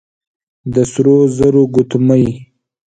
د 0.73 0.75
سرو 0.91 1.17
زرو 1.37 1.63
ګوتمۍ، 1.73 2.25